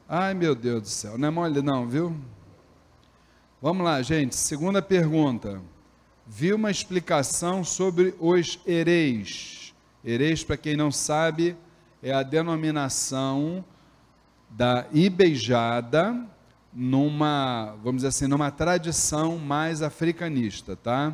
Ai, 0.07 0.33
meu 0.33 0.55
Deus 0.55 0.81
do 0.81 0.87
céu, 0.87 1.19
não 1.19 1.27
é 1.27 1.31
mole 1.31 1.61
não, 1.61 1.87
viu? 1.87 2.19
Vamos 3.61 3.85
lá, 3.85 4.01
gente, 4.01 4.35
segunda 4.35 4.81
pergunta 4.81 5.61
vi 6.25 6.53
uma 6.53 6.69
explicação 6.69 7.63
sobre 7.63 8.13
os 8.19 8.59
hereis. 8.65 9.58
Hereis, 10.05 10.43
para 10.43 10.57
quem 10.57 10.75
não 10.75 10.91
sabe, 10.91 11.55
é 12.01 12.11
a 12.13 12.23
denominação 12.23 13.63
da 14.49 14.85
ibeijada 14.91 16.25
numa, 16.73 17.75
vamos 17.83 17.97
dizer 17.97 18.07
assim, 18.07 18.27
numa 18.27 18.51
tradição 18.51 19.37
mais 19.37 19.81
africanista, 19.81 20.75
tá? 20.75 21.13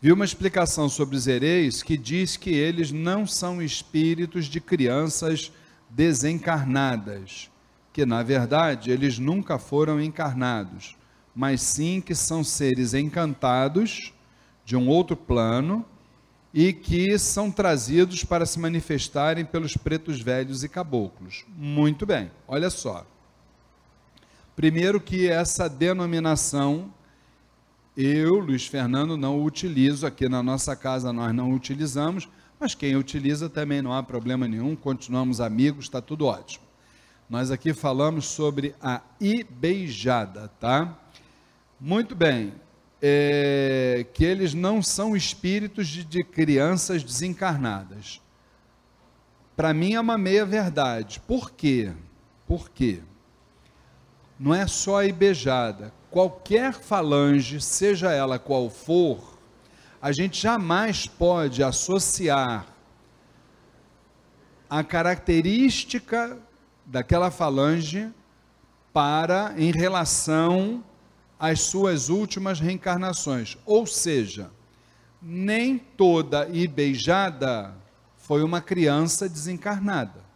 Vi 0.00 0.12
uma 0.12 0.24
explicação 0.24 0.88
sobre 0.88 1.16
os 1.16 1.26
hereis 1.26 1.82
que 1.82 1.96
diz 1.96 2.36
que 2.36 2.50
eles 2.50 2.92
não 2.92 3.26
são 3.26 3.60
espíritos 3.60 4.46
de 4.46 4.60
crianças 4.60 5.52
desencarnadas, 5.90 7.50
que 7.92 8.06
na 8.06 8.22
verdade 8.22 8.90
eles 8.90 9.18
nunca 9.18 9.58
foram 9.58 10.00
encarnados 10.00 10.98
mas 11.38 11.62
sim 11.62 12.00
que 12.00 12.16
são 12.16 12.42
seres 12.42 12.94
encantados 12.94 14.12
de 14.64 14.76
um 14.76 14.88
outro 14.88 15.16
plano 15.16 15.86
e 16.52 16.72
que 16.72 17.18
são 17.18 17.50
trazidos 17.50 18.24
para 18.24 18.46
se 18.46 18.58
manifestarem 18.58 19.44
pelos 19.44 19.76
pretos 19.76 20.20
velhos 20.20 20.64
e 20.64 20.68
caboclos. 20.68 21.44
Muito 21.48 22.06
bem, 22.06 22.30
olha 22.46 22.70
só. 22.70 23.06
Primeiro 24.56 25.00
que 25.00 25.28
essa 25.28 25.68
denominação 25.68 26.92
eu, 28.00 28.38
Luiz 28.38 28.64
Fernando, 28.64 29.16
não 29.16 29.42
utilizo 29.42 30.06
aqui 30.06 30.28
na 30.28 30.40
nossa 30.40 30.76
casa, 30.76 31.12
nós 31.12 31.34
não 31.34 31.52
utilizamos, 31.52 32.28
mas 32.58 32.72
quem 32.72 32.94
utiliza 32.94 33.50
também 33.50 33.82
não 33.82 33.92
há 33.92 34.04
problema 34.04 34.46
nenhum, 34.46 34.76
continuamos 34.76 35.40
amigos, 35.40 35.86
está 35.86 36.00
tudo 36.00 36.26
ótimo. 36.26 36.64
Nós 37.28 37.50
aqui 37.50 37.74
falamos 37.74 38.26
sobre 38.26 38.72
a 38.80 39.00
ibeijada, 39.20 40.46
tá? 40.60 40.96
Muito 41.80 42.14
bem. 42.14 42.52
É, 43.00 44.04
que 44.12 44.24
eles 44.24 44.54
não 44.54 44.82
são 44.82 45.16
espíritos 45.16 45.86
de, 45.86 46.04
de 46.04 46.24
crianças 46.24 47.02
desencarnadas. 47.04 48.20
Para 49.56 49.72
mim 49.72 49.94
é 49.94 50.00
uma 50.00 50.18
meia 50.18 50.44
verdade. 50.44 51.20
Por 51.20 51.50
quê? 51.50 51.92
Por 52.46 52.70
quê? 52.70 53.00
Não 54.38 54.54
é 54.54 54.66
só 54.66 54.98
a 54.98 55.06
ibejada. 55.06 55.92
Qualquer 56.10 56.72
falange, 56.72 57.60
seja 57.60 58.10
ela 58.12 58.38
qual 58.38 58.70
for, 58.70 59.38
a 60.00 60.12
gente 60.12 60.40
jamais 60.40 61.06
pode 61.06 61.62
associar 61.62 62.66
a 64.70 64.84
característica 64.84 66.38
daquela 66.86 67.30
falange 67.30 68.10
para 68.92 69.54
em 69.56 69.72
relação 69.72 70.84
as 71.38 71.60
suas 71.60 72.08
últimas 72.08 72.58
reencarnações. 72.58 73.56
Ou 73.64 73.86
seja, 73.86 74.50
nem 75.22 75.78
toda 75.78 76.48
Ibeijada 76.48 77.74
foi 78.16 78.42
uma 78.42 78.60
criança 78.60 79.28
desencarnada. 79.28 80.26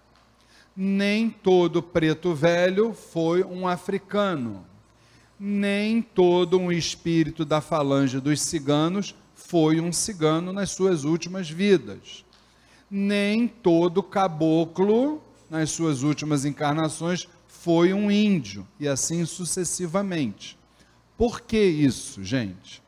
Nem 0.74 1.28
todo 1.28 1.82
preto 1.82 2.34
velho 2.34 2.94
foi 2.94 3.44
um 3.44 3.68
africano. 3.68 4.64
Nem 5.38 6.00
todo 6.00 6.58
um 6.58 6.70
espírito 6.70 7.44
da 7.44 7.60
falange 7.60 8.20
dos 8.20 8.40
ciganos 8.40 9.14
foi 9.34 9.80
um 9.80 9.92
cigano 9.92 10.52
nas 10.52 10.70
suas 10.70 11.04
últimas 11.04 11.50
vidas. 11.50 12.24
Nem 12.90 13.48
todo 13.48 14.02
caboclo, 14.02 15.20
nas 15.50 15.70
suas 15.70 16.02
últimas 16.02 16.44
encarnações, 16.44 17.28
foi 17.46 17.92
um 17.92 18.10
índio, 18.10 18.66
e 18.80 18.88
assim 18.88 19.24
sucessivamente. 19.24 20.58
Por 21.22 21.42
que 21.42 21.56
isso, 21.56 22.24
gente? 22.24 22.82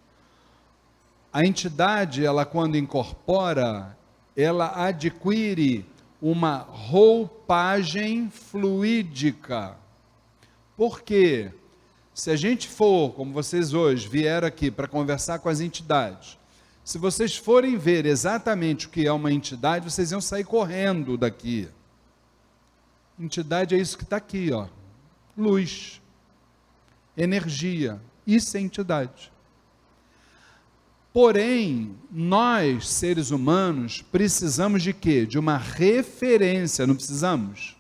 A 1.33 1.47
entidade, 1.47 2.27
ela 2.27 2.45
quando 2.45 2.77
incorpora, 2.77 3.97
ela 4.37 4.87
adquire 4.89 5.87
uma 6.21 6.57
roupagem 6.57 8.29
fluídica. 8.29 9.77
Por 10.77 11.03
quê? 11.03 11.53
Se 12.13 12.29
a 12.29 12.35
gente 12.35 12.67
for, 12.67 13.13
como 13.13 13.33
vocês 13.33 13.73
hoje 13.73 14.09
vieram 14.09 14.49
aqui 14.49 14.69
para 14.69 14.89
conversar 14.89 15.39
com 15.39 15.49
as 15.49 15.61
entidades, 15.61 16.37
se 16.85 16.99
vocês 16.99 17.37
forem 17.37 17.79
ver 17.79 18.05
exatamente 18.05 18.89
o 18.89 18.91
que 18.91 19.07
é 19.07 19.13
uma 19.13 19.33
entidade, 19.33 19.89
vocês 19.89 20.11
iam 20.11 20.21
sair 20.21 20.43
correndo 20.43 21.17
daqui. 21.17 21.69
Entidade 23.17 23.77
é 23.77 23.79
isso 23.79 23.97
que 23.97 24.03
está 24.03 24.17
aqui, 24.17 24.51
ó. 24.51 24.67
Luz, 25.39 26.03
energia, 27.17 28.01
é 28.57 28.61
entidade. 28.61 29.33
Porém, 31.13 31.95
nós, 32.11 32.89
seres 32.89 33.31
humanos, 33.31 34.03
precisamos 34.03 34.83
de 34.83 34.93
quê? 34.93 35.25
De 35.25 35.39
uma 35.39 35.57
referência, 35.57 36.87
não 36.87 36.97
precisamos? 36.97 37.77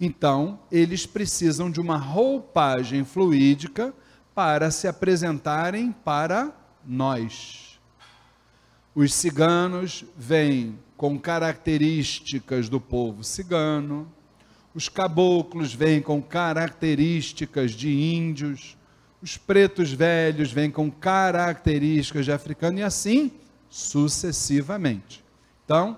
Então, 0.00 0.58
eles 0.70 1.04
precisam 1.04 1.70
de 1.70 1.80
uma 1.80 1.96
roupagem 1.96 3.04
fluídica 3.04 3.94
para 4.34 4.70
se 4.70 4.88
apresentarem 4.88 5.92
para 5.92 6.52
nós. 6.84 7.78
Os 8.94 9.12
ciganos 9.12 10.04
vêm 10.16 10.78
com 10.96 11.18
características 11.18 12.68
do 12.68 12.80
povo 12.80 13.22
cigano, 13.22 14.10
os 14.74 14.88
caboclos 14.88 15.74
vêm 15.74 16.00
com 16.00 16.22
características 16.22 17.72
de 17.72 17.90
índios, 17.90 18.76
os 19.22 19.36
pretos 19.36 19.92
velhos 19.92 20.50
vêm 20.50 20.70
com 20.70 20.90
características 20.90 22.24
de 22.24 22.32
africano 22.32 22.80
e 22.80 22.82
assim 22.82 23.30
sucessivamente. 23.70 25.24
Então, 25.64 25.96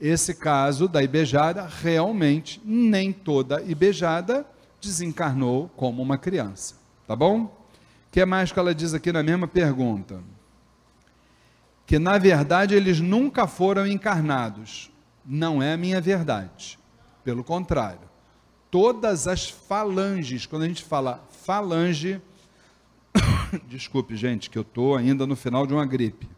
esse 0.00 0.34
caso 0.34 0.86
da 0.86 1.02
ibejada, 1.02 1.66
realmente 1.66 2.60
nem 2.64 3.12
toda 3.12 3.60
ibejada 3.62 4.46
desencarnou 4.80 5.68
como 5.76 6.00
uma 6.00 6.16
criança. 6.16 6.76
Tá 7.06 7.16
bom? 7.16 7.44
O 7.44 7.50
que 8.12 8.24
mais 8.24 8.52
que 8.52 8.58
ela 8.58 8.74
diz 8.74 8.94
aqui 8.94 9.10
na 9.10 9.22
mesma 9.22 9.48
pergunta? 9.48 10.22
Que 11.86 11.98
na 11.98 12.16
verdade 12.18 12.74
eles 12.74 13.00
nunca 13.00 13.46
foram 13.46 13.86
encarnados. 13.86 14.90
Não 15.24 15.62
é 15.62 15.72
a 15.72 15.76
minha 15.76 16.00
verdade. 16.00 16.78
Pelo 17.24 17.42
contrário. 17.42 18.08
Todas 18.70 19.26
as 19.26 19.48
falanges, 19.48 20.46
quando 20.46 20.62
a 20.62 20.68
gente 20.68 20.84
fala 20.84 21.22
falange, 21.44 22.20
Desculpe, 23.68 24.16
gente, 24.16 24.50
que 24.50 24.58
eu 24.58 24.62
estou 24.62 24.96
ainda 24.96 25.26
no 25.26 25.36
final 25.36 25.66
de 25.66 25.72
uma 25.72 25.86
gripe. 25.86 26.28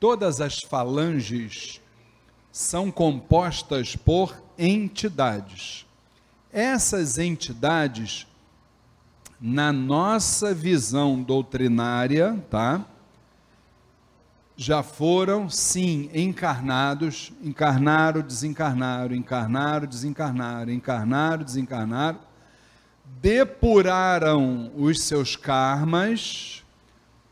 Todas 0.00 0.40
as 0.40 0.60
falanges 0.60 1.80
são 2.52 2.90
compostas 2.90 3.96
por 3.96 4.40
entidades. 4.56 5.86
Essas 6.52 7.18
entidades, 7.18 8.26
na 9.40 9.72
nossa 9.72 10.54
visão 10.54 11.22
doutrinária, 11.22 12.42
tá? 12.48 12.84
Já 14.56 14.82
foram, 14.82 15.48
sim, 15.48 16.10
encarnados, 16.12 17.32
encarnaram, 17.42 18.22
desencarnaram, 18.22 19.14
encarnaram, 19.14 19.86
desencarnaram, 19.86 20.72
encarnaram, 20.72 21.44
desencarnaram, 21.44 22.18
depuraram 23.20 24.70
os 24.76 25.02
seus 25.02 25.34
karmas, 25.34 26.64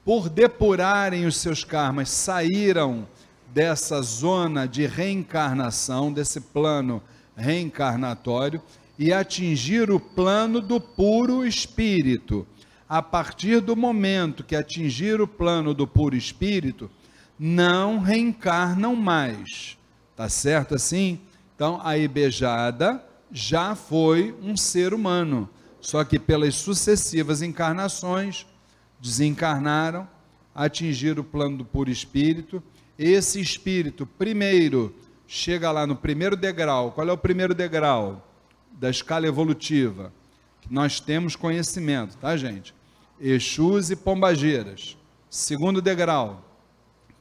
por 0.05 0.29
depurarem 0.29 1.27
os 1.27 1.37
seus 1.37 1.65
karmas, 1.65 2.11
saíram 2.11 3.07
dessa 3.53 4.01
zona 4.03 4.67
de 4.67 4.87
reencarnação, 4.87 6.13
desse 6.13 6.41
plano 6.41 7.03
reencarnatório, 7.37 8.61
e 8.99 9.13
atingiram 9.13 9.97
o 9.97 10.01
plano 10.01 10.61
do 10.61 10.81
puro 10.81 11.47
espírito. 11.47 12.47
A 12.89 13.03
partir 13.03 13.61
do 13.61 13.77
momento 13.77 14.45
que 14.45 14.57
atingiram 14.57 15.25
o 15.25 15.29
plano 15.29 15.75
do 15.75 15.87
puro 15.87 16.17
espírito, 16.17 16.91
não 17.39 17.99
reencarnam 17.99 18.95
mais. 18.97 19.77
Tá 20.15 20.29
certo 20.29 20.75
assim? 20.75 21.21
Então, 21.55 21.81
a 21.83 21.99
ibejada 21.99 23.05
já 23.31 23.75
foi 23.75 24.35
um 24.43 24.57
ser 24.57 24.95
humano 24.95 25.49
Só 25.87 26.03
que 26.03 26.19
pelas 26.19 26.57
sucessivas 26.57 27.43
encarnações, 27.43 28.45
desencarnaram, 29.01 30.09
atingiram 30.53 31.21
o 31.21 31.25
plano 31.25 31.59
do 31.59 31.65
puro 31.65 31.89
espírito. 31.89 32.61
Esse 32.99 33.41
espírito, 33.41 34.05
primeiro, 34.05 34.93
chega 35.29 35.71
lá 35.71 35.87
no 35.87 35.95
primeiro 35.95 36.35
degrau. 36.35 36.91
Qual 36.91 37.09
é 37.09 37.13
o 37.13 37.17
primeiro 37.17 37.55
degrau 37.55 38.27
da 38.73 38.91
escala 38.91 39.29
evolutiva? 39.29 40.13
Que 40.61 40.75
nós 40.75 40.99
temos 40.99 41.37
conhecimento, 41.37 42.17
tá, 42.17 42.37
gente? 42.37 42.75
Exus 43.21 43.89
e 43.89 43.95
Pombageiras. 43.95 44.97
Segundo 45.31 45.81
degrau, 45.81 46.45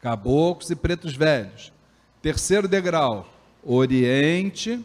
caboclos 0.02 0.72
e 0.72 0.76
pretos 0.76 1.16
velhos. 1.16 1.72
Terceiro 2.20 2.68
degrau, 2.68 3.32
Oriente 3.64 4.84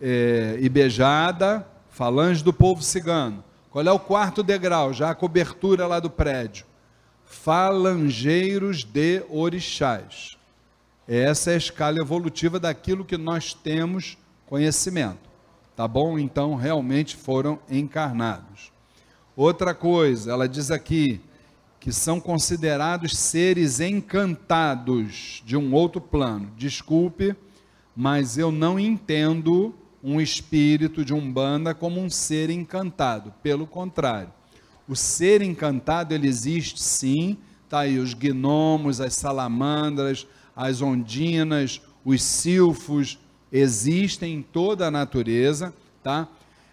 é, 0.00 0.58
e 0.60 0.68
Beijada, 0.68 1.66
falange 2.00 2.42
do 2.42 2.50
povo 2.50 2.82
cigano. 2.82 3.44
Qual 3.70 3.86
é 3.86 3.92
o 3.92 4.00
quarto 4.00 4.42
degrau? 4.42 4.90
Já 4.90 5.10
a 5.10 5.14
cobertura 5.14 5.86
lá 5.86 6.00
do 6.00 6.08
prédio. 6.08 6.64
Falangeiros 7.26 8.84
de 8.84 9.22
orixás. 9.28 10.30
Essa 11.06 11.50
é 11.50 11.54
a 11.54 11.58
escala 11.58 11.98
evolutiva 12.00 12.58
daquilo 12.58 13.04
que 13.04 13.18
nós 13.18 13.52
temos 13.52 14.16
conhecimento. 14.46 15.28
Tá 15.76 15.86
bom? 15.86 16.18
Então, 16.18 16.54
realmente 16.54 17.16
foram 17.16 17.58
encarnados. 17.68 18.72
Outra 19.36 19.74
coisa, 19.74 20.32
ela 20.32 20.48
diz 20.48 20.70
aqui 20.70 21.20
que 21.78 21.92
são 21.92 22.18
considerados 22.18 23.12
seres 23.12 23.78
encantados 23.78 25.42
de 25.44 25.54
um 25.54 25.74
outro 25.74 26.00
plano. 26.00 26.50
Desculpe, 26.56 27.36
mas 27.94 28.38
eu 28.38 28.50
não 28.50 28.80
entendo 28.80 29.74
um 30.02 30.20
espírito 30.20 31.04
de 31.04 31.12
umbanda 31.12 31.74
como 31.74 32.00
um 32.00 32.08
ser 32.08 32.50
encantado. 32.50 33.32
Pelo 33.42 33.66
contrário, 33.66 34.32
o 34.88 34.96
ser 34.96 35.42
encantado 35.42 36.14
ele 36.14 36.26
existe 36.26 36.82
sim. 36.82 37.36
Tá 37.68 37.80
aí 37.80 37.98
os 37.98 38.14
gnomos, 38.14 39.00
as 39.00 39.14
salamandras, 39.14 40.26
as 40.56 40.82
ondinas, 40.82 41.80
os 42.04 42.22
silfos 42.22 43.18
existem 43.52 44.34
em 44.34 44.42
toda 44.42 44.86
a 44.86 44.90
natureza, 44.90 45.72
tá? 46.02 46.28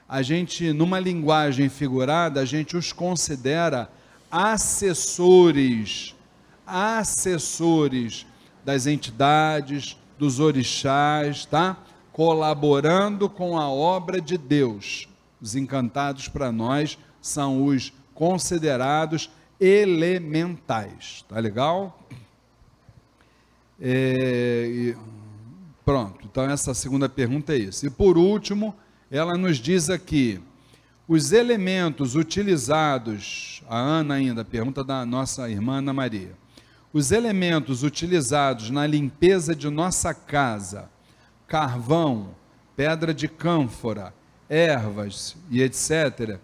A 0.09 0.21
gente 0.21 0.71
numa 0.73 0.99
linguagem 0.99 1.69
figurada, 1.69 2.39
a 2.41 2.45
gente 2.45 2.77
os 2.77 2.93
considera 2.93 3.89
assessores, 4.31 6.15
assessores 6.65 8.25
das 8.63 8.87
entidades, 8.87 9.97
dos 10.17 10.39
orixás, 10.39 11.45
tá? 11.45 11.77
Colaborando 12.17 13.29
com 13.29 13.59
a 13.59 13.69
obra 13.69 14.19
de 14.19 14.39
Deus. 14.39 15.07
Os 15.39 15.55
encantados 15.55 16.27
para 16.27 16.51
nós 16.51 16.97
são 17.21 17.63
os 17.63 17.93
considerados 18.15 19.29
elementais, 19.59 21.23
tá 21.29 21.39
legal? 21.39 22.07
É, 23.79 24.95
pronto, 25.85 26.25
então 26.25 26.49
essa 26.49 26.73
segunda 26.73 27.07
pergunta 27.07 27.53
é 27.53 27.57
isso. 27.57 27.85
E 27.85 27.89
por 27.91 28.17
último, 28.17 28.75
ela 29.11 29.37
nos 29.37 29.57
diz 29.57 29.87
aqui: 29.87 30.41
os 31.07 31.31
elementos 31.31 32.15
utilizados, 32.15 33.61
a 33.69 33.77
Ana 33.77 34.15
ainda, 34.15 34.43
pergunta 34.43 34.83
da 34.83 35.05
nossa 35.05 35.47
irmã 35.51 35.77
Ana 35.77 35.93
Maria. 35.93 36.31
Os 36.91 37.11
elementos 37.11 37.83
utilizados 37.83 38.71
na 38.71 38.87
limpeza 38.87 39.55
de 39.55 39.69
nossa 39.69 40.15
casa, 40.15 40.89
carvão, 41.47 42.35
pedra 42.75 43.13
de 43.13 43.27
cânfora, 43.27 44.13
ervas 44.49 45.35
e 45.49 45.61
etc., 45.61 46.39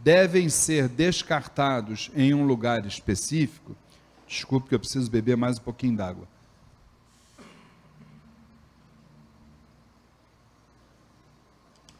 devem 0.00 0.48
ser 0.48 0.88
descartados 0.88 2.10
em 2.14 2.34
um 2.34 2.44
lugar 2.44 2.84
específico. 2.86 3.76
Desculpe 4.26 4.68
que 4.68 4.74
eu 4.74 4.80
preciso 4.80 5.10
beber 5.10 5.36
mais 5.36 5.58
um 5.58 5.62
pouquinho 5.62 5.96
d'água. 5.96 6.28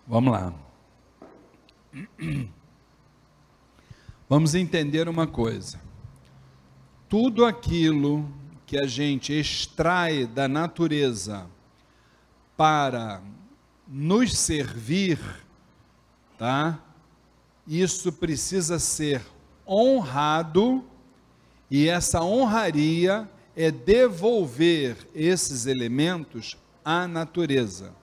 Vamos 0.07 0.33
lá. 0.33 0.55
Vamos 4.29 4.55
entender 4.55 5.09
uma 5.09 5.27
coisa. 5.27 5.81
Tudo 7.09 7.45
aquilo 7.45 8.29
que 8.67 8.79
a 8.79 8.87
gente 8.87 9.33
extrai 9.33 10.27
da 10.27 10.47
natureza 10.47 11.47
para 12.59 13.23
nos 13.87 14.37
servir, 14.37 15.21
tá? 16.37 16.81
Isso 17.65 18.13
precisa 18.13 18.81
ser 18.81 19.23
honrado 19.65 20.85
e 21.71 21.89
essa 21.89 22.21
honraria 22.21 23.31
é 23.55 23.71
devolver 23.71 24.97
esses 25.15 25.67
elementos 25.67 26.57
à 26.85 27.07
natureza. 27.07 27.95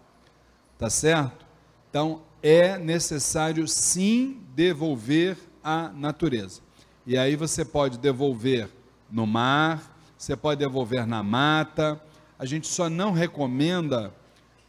Tá 0.77 0.89
certo? 0.89 1.45
Então, 1.89 2.21
é 2.41 2.77
necessário 2.77 3.67
sim 3.67 4.41
devolver 4.55 5.37
à 5.61 5.89
natureza. 5.89 6.61
E 7.05 7.17
aí 7.17 7.35
você 7.35 7.65
pode 7.65 7.97
devolver 7.97 8.69
no 9.11 9.27
mar, 9.27 9.99
você 10.17 10.33
pode 10.33 10.59
devolver 10.59 11.05
na 11.05 11.21
mata. 11.21 12.01
A 12.39 12.45
gente 12.45 12.67
só 12.67 12.89
não 12.89 13.11
recomenda 13.11 14.13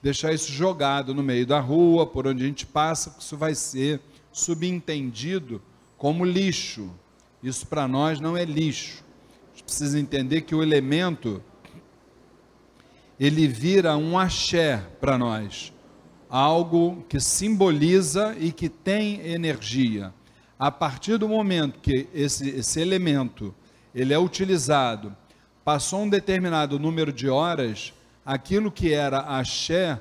deixar 0.06 0.32
isso 0.32 0.52
jogado 0.52 1.12
no 1.12 1.20
meio 1.20 1.44
da 1.44 1.58
rua, 1.58 2.06
por 2.06 2.28
onde 2.28 2.44
a 2.44 2.46
gente 2.46 2.64
passa, 2.64 3.10
porque 3.10 3.24
isso 3.24 3.36
vai 3.36 3.56
ser 3.56 4.00
subentendido 4.30 5.60
como 5.98 6.24
lixo. 6.24 6.88
Isso 7.42 7.66
para 7.66 7.88
nós 7.88 8.20
não 8.20 8.36
é 8.36 8.44
lixo. 8.44 9.02
A 9.46 9.48
gente 9.50 9.64
precisa 9.64 9.98
entender 9.98 10.42
que 10.42 10.54
o 10.54 10.62
elemento 10.62 11.42
ele 13.18 13.48
vira 13.48 13.96
um 13.96 14.16
axé 14.16 14.76
para 15.00 15.18
nós 15.18 15.72
algo 16.28 17.04
que 17.08 17.18
simboliza 17.18 18.36
e 18.38 18.52
que 18.52 18.68
tem 18.68 19.20
energia. 19.26 20.14
A 20.56 20.70
partir 20.70 21.18
do 21.18 21.28
momento 21.28 21.80
que 21.80 22.08
esse, 22.14 22.48
esse 22.50 22.80
elemento 22.80 23.52
ele 23.92 24.14
é 24.14 24.18
utilizado, 24.18 25.16
passou 25.64 26.02
um 26.02 26.08
determinado 26.08 26.78
número 26.78 27.12
de 27.12 27.28
horas, 27.28 27.92
aquilo 28.26 28.70
que 28.70 28.92
era 28.92 29.20
axé 29.20 29.98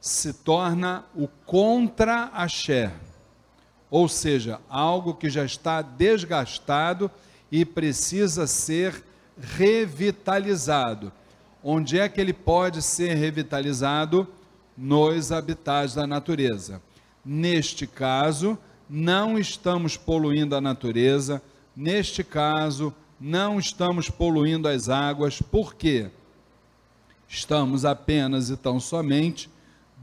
se 0.00 0.32
torna 0.32 1.04
o 1.14 1.28
contra-axé. 1.46 2.90
Ou 3.90 4.08
seja, 4.08 4.58
algo 4.68 5.14
que 5.14 5.30
já 5.30 5.44
está 5.44 5.82
desgastado 5.82 7.10
e 7.50 7.64
precisa 7.64 8.46
ser 8.46 9.04
revitalizado. 9.38 11.12
Onde 11.62 12.00
é 12.00 12.08
que 12.08 12.20
ele 12.20 12.32
pode 12.32 12.82
ser 12.82 13.14
revitalizado? 13.14 14.26
nos 14.76 15.30
habitats 15.30 15.94
da 15.94 16.06
natureza. 16.06 16.82
Neste 17.24 17.86
caso, 17.86 18.58
não 18.88 19.38
estamos 19.38 19.96
poluindo 19.96 20.56
a 20.56 20.60
natureza, 20.60 21.42
neste 21.74 22.24
caso, 22.24 22.92
não 23.20 23.58
estamos 23.58 24.10
poluindo 24.10 24.66
as 24.66 24.88
águas, 24.88 25.40
por 25.40 25.74
quê? 25.74 26.10
Estamos 27.32 27.86
apenas 27.86 28.50
e 28.50 28.56
tão 28.58 28.78
somente 28.78 29.48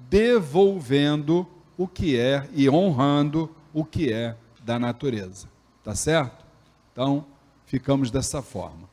devolvendo 0.09 1.45
o 1.77 1.87
que 1.87 2.17
é 2.17 2.49
e 2.55 2.67
honrando 2.67 3.51
o 3.71 3.85
que 3.85 4.11
é 4.11 4.35
da 4.65 4.79
natureza. 4.79 5.47
Tá 5.83 5.93
certo? 5.93 6.43
Então, 6.91 7.23
ficamos 7.67 8.09
dessa 8.09 8.41
forma. 8.41 8.89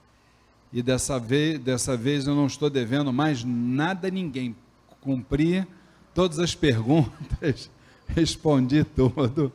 E 0.70 0.82
dessa 0.82 1.18
vez, 1.18 1.58
dessa 1.58 1.96
vez 1.96 2.26
eu 2.26 2.34
não 2.34 2.46
estou 2.46 2.68
devendo 2.68 3.10
mais 3.10 3.42
nada 3.42 4.08
a 4.08 4.10
ninguém 4.10 4.54
cumpri 5.00 5.66
todas 6.12 6.38
as 6.38 6.54
perguntas, 6.54 7.70
respondi 8.06 8.84
tudo, 8.84 9.50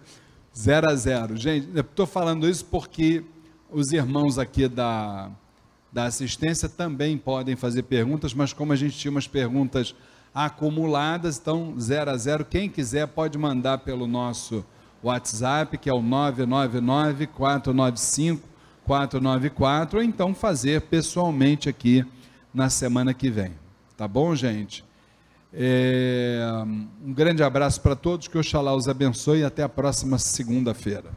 zero 0.57 0.89
a 0.89 0.95
zero. 0.95 1.37
Gente, 1.37 1.69
estou 1.77 2.07
falando 2.07 2.49
isso 2.49 2.65
porque 2.65 3.23
os 3.69 3.91
irmãos 3.91 4.39
aqui 4.39 4.67
da, 4.67 5.29
da 5.91 6.05
assistência 6.05 6.69
também 6.69 7.17
podem 7.17 7.55
fazer 7.55 7.83
perguntas, 7.83 8.33
mas 8.33 8.53
como 8.53 8.71
a 8.71 8.75
gente 8.75 8.97
tinha 8.97 9.11
umas 9.11 9.27
perguntas 9.27 9.93
acumuladas, 10.33 11.37
então 11.37 11.75
zero 11.79 12.11
a 12.11 12.17
zero. 12.17 12.45
Quem 12.45 12.69
quiser 12.69 13.07
pode 13.07 13.37
mandar 13.37 13.79
pelo 13.79 14.07
nosso 14.07 14.65
WhatsApp, 15.03 15.77
que 15.77 15.89
é 15.89 15.93
o 15.93 16.01
999 16.01 17.27
495 17.27 18.51
494, 18.85 19.99
ou 19.99 20.03
então 20.03 20.33
fazer 20.33 20.81
pessoalmente 20.81 21.69
aqui 21.69 22.05
na 22.53 22.69
semana 22.69 23.13
que 23.13 23.29
vem. 23.29 23.53
Tá 23.95 24.07
bom, 24.07 24.35
gente? 24.35 24.83
É, 25.53 26.39
um 27.03 27.13
grande 27.13 27.43
abraço 27.43 27.81
para 27.81 27.95
todos, 27.95 28.27
que 28.27 28.37
Oxalá 28.37 28.73
os 28.73 28.87
abençoe 28.87 29.39
e 29.39 29.43
até 29.43 29.63
a 29.63 29.69
próxima 29.69 30.17
segunda-feira. 30.17 31.11